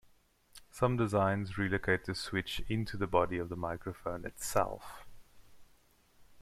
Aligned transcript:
Some 0.71 0.97
designs 0.97 1.59
relocate 1.59 2.05
the 2.05 2.15
switch 2.15 2.59
into 2.67 2.97
the 2.97 3.05
body 3.05 3.37
of 3.37 3.49
the 3.49 3.55
microphone 3.55 4.25
itself. 4.25 5.05